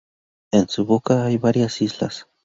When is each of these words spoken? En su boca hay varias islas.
En 0.51 0.67
su 0.67 0.83
boca 0.87 1.25
hay 1.25 1.37
varias 1.37 1.79
islas. 1.79 2.25